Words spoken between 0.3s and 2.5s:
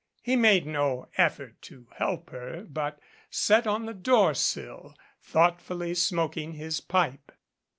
made no effort to help